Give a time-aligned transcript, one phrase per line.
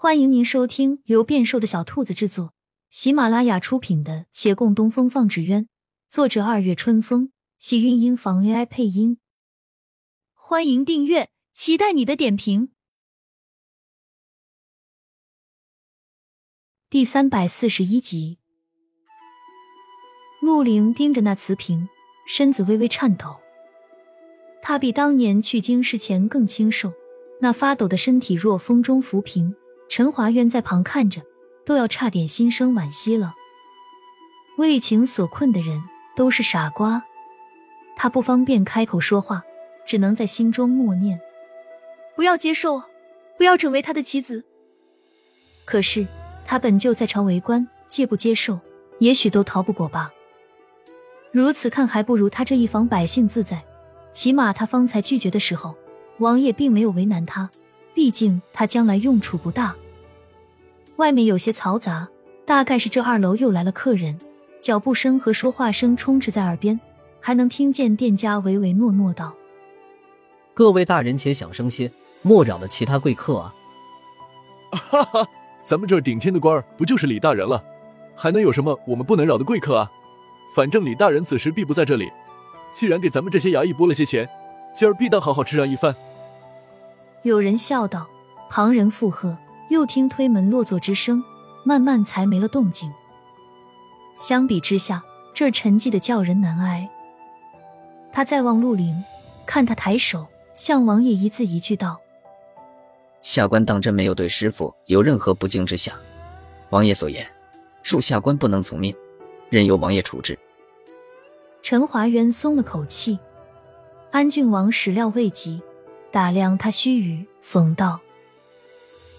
[0.00, 2.54] 欢迎您收听由变瘦的小兔子制作、
[2.88, 5.64] 喜马拉雅出品的《且共东风放纸鸢》，
[6.08, 9.18] 作者二月春风，喜韵音房 AI 配音。
[10.34, 12.70] 欢迎订阅，期待你的点评。
[16.88, 18.38] 第三百四十一集，
[20.40, 21.88] 陆凌盯着那瓷瓶，
[22.24, 23.40] 身子微微颤抖。
[24.62, 26.92] 他比当年去京师前更清瘦，
[27.40, 29.56] 那发抖的身体若风中浮萍。
[29.98, 31.22] 陈华渊在旁看着，
[31.66, 33.34] 都要差点心生惋惜了。
[34.56, 35.82] 为情所困的人
[36.14, 37.02] 都是傻瓜，
[37.96, 39.42] 他不方便开口说话，
[39.84, 41.20] 只能在心中默念
[42.14, 42.80] ：“不要接受，
[43.36, 44.44] 不要成为他的棋子。”
[45.66, 46.06] 可是
[46.44, 48.60] 他本就在朝为官，接不接受，
[49.00, 50.12] 也许都逃不过吧。
[51.32, 53.64] 如此看，还不如他这一房百姓自在。
[54.12, 55.74] 起码他方才拒绝的时候，
[56.20, 57.50] 王爷并没有为难他。
[57.94, 59.74] 毕竟他将来用处不大。
[60.98, 62.08] 外面有些嘈杂，
[62.44, 64.18] 大概是这二楼又来了客人，
[64.60, 66.78] 脚步声和说话声充斥在耳边，
[67.20, 69.32] 还能听见店家唯唯诺诺道
[70.54, 71.88] ：“各位大人且小声些，
[72.22, 73.54] 莫扰了其他贵客啊！”
[74.90, 75.28] 哈哈，
[75.62, 77.62] 咱们这顶天的官儿不就是李大人了，
[78.16, 79.88] 还能有什么我们不能扰的贵客啊？
[80.56, 82.10] 反正李大人此时必不在这里，
[82.72, 84.28] 既然给咱们这些衙役拨了些钱，
[84.74, 85.94] 今儿必当好好吃上一番。
[87.22, 88.08] 有人笑道，
[88.50, 89.38] 旁人附和，
[89.70, 91.22] 又听推门落座之声，
[91.64, 92.92] 慢慢才没了动静。
[94.18, 95.02] 相比之下，
[95.34, 96.88] 这儿沉寂的叫人难挨。
[98.12, 99.04] 他再望陆凌，
[99.46, 102.00] 看他抬手向王爷一字一句道
[103.22, 105.94] ：“下官当真没有对师傅有任何不敬之想，
[106.70, 107.26] 王爷所言，
[107.84, 108.94] 恕下官不能从命，
[109.50, 110.38] 任由王爷处置。”
[111.62, 113.18] 陈华渊松了口气，
[114.10, 115.60] 安郡王始料未及。
[116.10, 118.00] 打量他须臾，讽道：“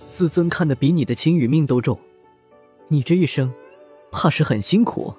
[0.09, 1.97] 自尊看得比你的情与命都重，
[2.87, 3.53] 你这一生，
[4.11, 5.13] 怕是很辛苦。”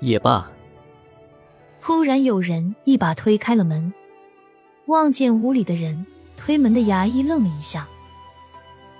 [0.00, 0.50] 也罢。
[1.80, 3.92] 忽然有人一把推开了门，
[4.86, 6.04] 望见屋里的人，
[6.36, 7.86] 推门的衙役愣了一下。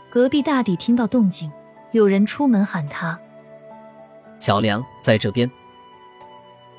[0.09, 1.51] 隔壁大抵听到动静，
[1.91, 3.19] 有人出门喊他
[4.39, 5.51] ：“小梁在这边。”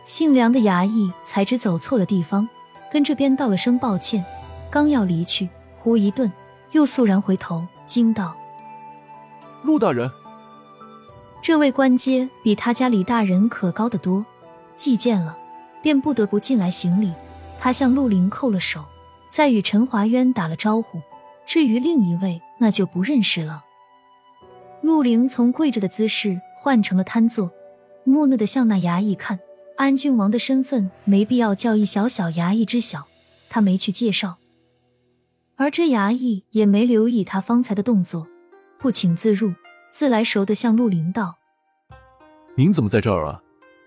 [0.06, 2.48] 姓梁的衙役才知走错了地方，
[2.92, 4.24] 跟这边道了声抱歉。
[4.72, 6.32] 刚要离去，忽一顿，
[6.72, 8.36] 又肃然回头，惊道
[9.64, 10.10] ：“陆大人！”
[11.42, 14.26] 这位官阶比他家李大人可高得多，
[14.76, 15.38] 既见了，
[15.82, 17.12] 便不得不进来行礼。
[17.60, 18.86] 他向陆凌叩了手，
[19.30, 21.02] 再与陈华渊打了招呼。
[21.46, 23.66] 至于另一位，那就不认识了。
[24.82, 27.52] 陆凌从跪着的姿势换成了瘫坐，
[28.06, 29.40] 木讷的向那衙役看。
[29.76, 33.08] 安郡王的身份，没必要叫一小小衙役知晓，
[33.50, 34.38] 他没去介绍。
[35.64, 38.28] 而这衙役也没留意他方才的动作，
[38.78, 39.54] 不请自入，
[39.90, 41.38] 自来熟的向陆林道
[42.56, 43.42] ：“您怎么在这儿啊？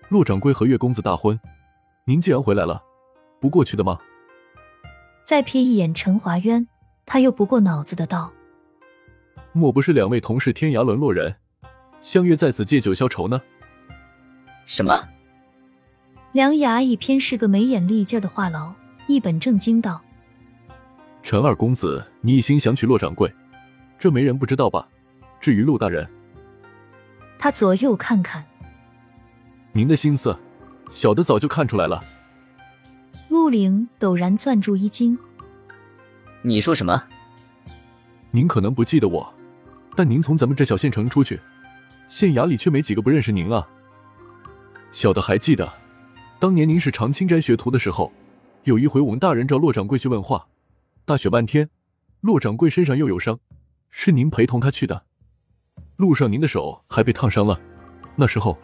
[0.09, 1.39] 骆掌柜和岳公子大婚，
[2.05, 2.81] 您既然回来了，
[3.39, 3.99] 不过去的吗？”
[5.23, 6.67] 再瞥一眼陈华渊，
[7.05, 8.33] 他又不过脑子的道
[9.53, 11.35] ：“莫不是两位同是天涯沦落人，
[12.01, 13.39] 相约在此借酒消愁呢？”
[14.65, 15.07] 什么？
[16.31, 18.73] 梁衙役偏是个没眼力劲的话痨，
[19.07, 20.01] 一本正经道。
[21.29, 23.29] 陈二公子，你一心想娶骆掌柜，
[23.99, 24.87] 这没人不知道吧？
[25.41, 26.07] 至于陆大人，
[27.37, 28.41] 他左右看看，
[29.73, 30.33] 您的心思，
[30.89, 32.01] 小的早就看出来了。
[33.27, 35.19] 陆凌陡然攥住衣襟，
[36.43, 37.03] 你说什么？
[38.31, 39.33] 您可能不记得我，
[39.97, 41.37] 但您从咱们这小县城出去，
[42.07, 43.67] 县衙里却没几个不认识您啊。
[44.93, 45.69] 小的还记得，
[46.39, 48.13] 当年您是长青斋学徒的时候，
[48.63, 50.47] 有一回我们大人找骆掌柜去问话。
[51.07, 51.69] 大雪半天，
[52.19, 53.39] 骆掌柜身上又有伤，
[53.89, 55.03] 是您陪同他去的。
[55.95, 57.57] 路上您的手还被烫伤了。
[58.17, 58.57] 那时候，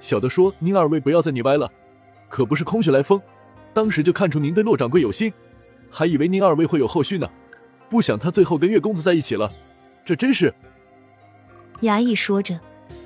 [0.00, 1.70] 小的说您二位不要再腻歪了，
[2.30, 3.20] 可不是空穴来风。
[3.74, 5.30] 当时就看出您对骆掌柜有心，
[5.90, 7.28] 还以为您二位会有后续呢。
[7.90, 9.52] 不想他最后跟岳公子在一起了，
[10.06, 10.54] 这真是……
[11.82, 12.58] 衙役说着，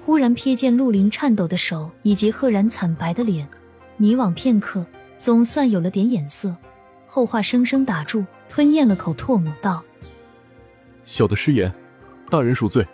[0.07, 3.49] 忽然瞥见陆林颤抖的手以及赫然惨白的脸，
[3.97, 4.87] 迷惘片刻，
[5.19, 6.57] 总算有了点眼色。
[7.07, 9.85] 后话生生打住，吞咽了口唾沫，道
[11.05, 11.73] ：“小的失言，
[12.31, 12.87] 大人恕罪。”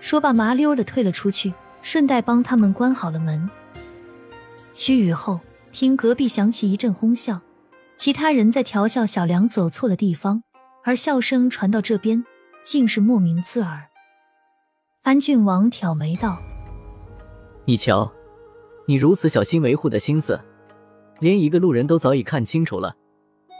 [0.00, 1.52] 说罢，麻溜的退了出去，
[1.82, 3.48] 顺带帮他们关好了门。
[4.74, 5.40] 须臾后，
[5.72, 7.40] 听隔壁响起一阵哄笑，
[7.96, 10.42] 其他人在调笑小梁走错了地方，
[10.84, 12.24] 而笑声传到这边，
[12.62, 13.88] 竟是莫名刺耳。
[15.02, 16.38] 安郡王挑眉道
[17.66, 18.12] ：“你瞧，
[18.86, 20.38] 你如此小心维护的心思。”
[21.20, 22.94] 连一个路人都早已看清楚了，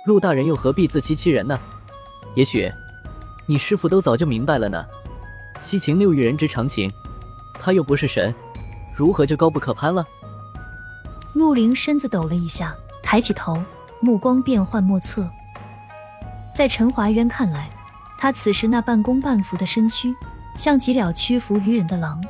[0.06, 1.58] 陆大人又何必自欺欺人呢？
[2.34, 2.70] 也许，
[3.46, 4.84] 你师傅都早就明白了呢。
[5.60, 6.92] 七情六欲人之常情，
[7.54, 8.34] 他又不是神，
[8.96, 10.04] 如何就高不可攀了？
[11.32, 13.56] 陆林身子抖了一下，抬起头，
[14.00, 15.26] 目光变幻莫测。
[16.54, 17.70] 在陈华渊看来，
[18.18, 20.14] 他此时那半弓半伏的身躯，
[20.54, 22.22] 像极了屈服于人的狼。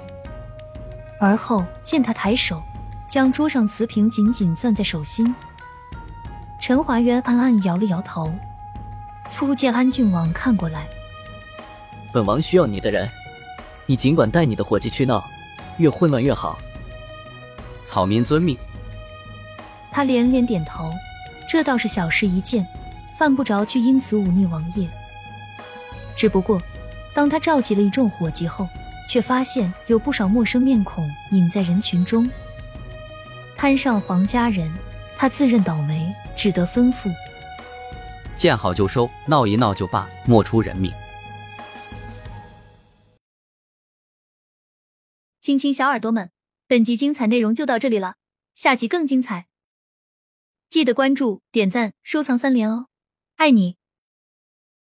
[1.20, 2.62] 而后见他抬手，
[3.06, 5.34] 将桌上瓷瓶紧紧攥在手心。
[6.58, 8.32] 陈华渊暗暗摇了摇头。
[9.30, 10.86] 初见安郡王看过来，
[12.12, 13.08] 本王需要你的人，
[13.86, 15.24] 你尽管带你的伙计去闹，
[15.78, 16.58] 越混乱越好。
[17.84, 18.56] 草民遵命。
[19.90, 20.92] 他连连点头，
[21.48, 22.66] 这倒是小事一件，
[23.16, 24.88] 犯不着去因此忤逆王爷。
[26.14, 26.60] 只不过，
[27.12, 28.68] 当他召集了一众伙计后，
[29.08, 32.28] 却发现有不少陌生面孔隐在人群中。
[33.64, 34.70] 摊上皇家人，
[35.16, 37.10] 他自认倒霉，只得吩咐。
[38.36, 40.92] 见好就收，闹一闹就罢，莫出人命。
[45.40, 46.30] 亲亲小耳朵们，
[46.66, 48.16] 本集精彩内容就到这里了，
[48.52, 49.46] 下集更精彩，
[50.68, 52.88] 记得关注、点赞、收藏三连哦，
[53.36, 53.78] 爱你！